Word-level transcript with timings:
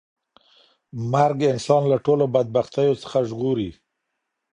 مرګ 1.11 1.39
انسان 1.53 1.81
له 1.91 1.97
ټولو 2.05 2.23
بدبختیو 2.35 2.99
څخه 3.03 3.17
ژغوري. 3.29 3.69